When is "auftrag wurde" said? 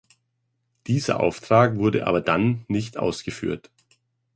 1.19-2.07